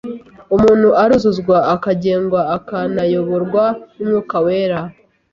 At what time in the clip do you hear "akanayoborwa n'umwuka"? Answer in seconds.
2.55-4.35